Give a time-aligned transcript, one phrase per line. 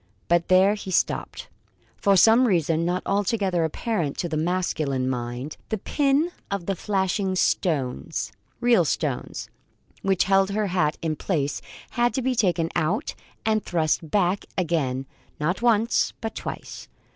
[0.27, 1.47] But there he stopped.
[1.95, 8.31] For some reason, not altogether apparent to the masculine mind, the pin of flashing stones
[8.59, 9.47] (real stones)
[10.01, 11.61] which held her hat in place
[11.91, 13.13] had to be taken out
[13.45, 15.05] and thrust back again,
[15.39, 16.87] not once, but twice.